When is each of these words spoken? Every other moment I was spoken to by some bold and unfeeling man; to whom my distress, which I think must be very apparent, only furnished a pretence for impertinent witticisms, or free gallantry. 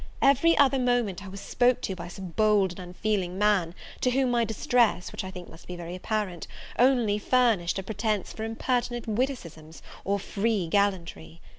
Every 0.23 0.57
other 0.57 0.79
moment 0.79 1.23
I 1.23 1.27
was 1.27 1.39
spoken 1.41 1.81
to 1.83 1.95
by 1.95 2.07
some 2.07 2.29
bold 2.29 2.71
and 2.71 2.79
unfeeling 2.79 3.37
man; 3.37 3.75
to 3.99 4.09
whom 4.09 4.31
my 4.31 4.43
distress, 4.43 5.11
which 5.11 5.23
I 5.23 5.29
think 5.29 5.47
must 5.47 5.67
be 5.67 5.75
very 5.75 5.93
apparent, 5.95 6.47
only 6.79 7.19
furnished 7.19 7.77
a 7.77 7.83
pretence 7.83 8.33
for 8.33 8.43
impertinent 8.43 9.05
witticisms, 9.07 9.83
or 10.03 10.17
free 10.17 10.65
gallantry. 10.65 11.39